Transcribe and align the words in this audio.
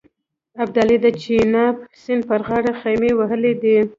ابدالي 0.63 0.97
د 1.01 1.07
چیناب 1.21 1.75
سیند 2.01 2.23
پر 2.29 2.39
غاړه 2.47 2.71
خېمې 2.81 3.11
وهلې 3.19 3.53
دي. 3.61 3.77